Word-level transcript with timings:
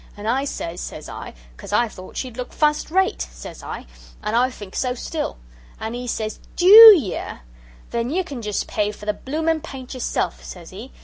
And 0.17 0.27
I 0.27 0.45
says, 0.45 0.81
says 0.81 1.07
I, 1.07 1.35
'Cause 1.57 1.71
I 1.71 1.87
thought 1.87 2.17
she'd 2.17 2.35
look 2.35 2.53
fust 2.53 2.89
rate,' 2.89 3.27
says 3.31 3.61
I, 3.61 3.85
'and 4.23 4.35
I 4.35 4.49
think 4.49 4.75
so 4.75 4.95
still.' 4.95 5.37
An' 5.79 5.93
he 5.93 6.07
says, 6.07 6.39
'DEW 6.55 6.95
yer? 6.97 7.41
Then 7.91 8.09
ye 8.09 8.23
can 8.23 8.41
just 8.41 8.65
pay 8.67 8.91
for 8.91 9.05
the 9.05 9.13
bloomin' 9.13 9.61
paint 9.61 9.93
yerself,' 9.93 10.43
says 10.43 10.71
he. 10.71 10.91